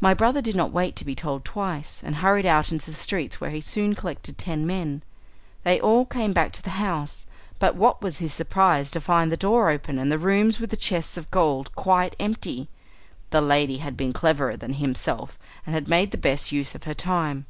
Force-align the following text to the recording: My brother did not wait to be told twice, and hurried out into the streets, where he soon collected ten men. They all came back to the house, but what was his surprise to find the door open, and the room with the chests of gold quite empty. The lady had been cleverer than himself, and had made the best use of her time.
My 0.00 0.14
brother 0.14 0.40
did 0.40 0.54
not 0.54 0.70
wait 0.70 0.94
to 0.94 1.04
be 1.04 1.16
told 1.16 1.44
twice, 1.44 2.00
and 2.04 2.14
hurried 2.14 2.46
out 2.46 2.70
into 2.70 2.92
the 2.92 2.96
streets, 2.96 3.40
where 3.40 3.50
he 3.50 3.60
soon 3.60 3.96
collected 3.96 4.38
ten 4.38 4.64
men. 4.64 5.02
They 5.64 5.80
all 5.80 6.04
came 6.04 6.32
back 6.32 6.52
to 6.52 6.62
the 6.62 6.78
house, 6.78 7.26
but 7.58 7.74
what 7.74 8.00
was 8.02 8.18
his 8.18 8.32
surprise 8.32 8.88
to 8.92 9.00
find 9.00 9.32
the 9.32 9.36
door 9.36 9.68
open, 9.68 9.98
and 9.98 10.12
the 10.12 10.16
room 10.20 10.52
with 10.60 10.70
the 10.70 10.76
chests 10.76 11.16
of 11.16 11.28
gold 11.32 11.74
quite 11.74 12.14
empty. 12.20 12.68
The 13.30 13.40
lady 13.40 13.78
had 13.78 13.96
been 13.96 14.12
cleverer 14.12 14.56
than 14.56 14.74
himself, 14.74 15.40
and 15.66 15.74
had 15.74 15.88
made 15.88 16.12
the 16.12 16.18
best 16.18 16.52
use 16.52 16.76
of 16.76 16.84
her 16.84 16.94
time. 16.94 17.46